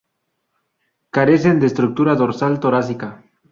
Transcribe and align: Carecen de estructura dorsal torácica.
Carecen 1.17 1.59
de 1.63 1.67
estructura 1.71 2.15
dorsal 2.23 2.59
torácica. 2.59 3.09